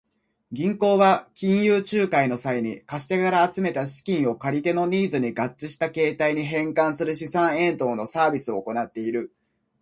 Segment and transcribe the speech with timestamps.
[0.51, 9.31] 銀行は金融仲介の際に、貸し手から集めた資金を借り手のニーズに合致した形態に変換する資産変換のサービスを行っている。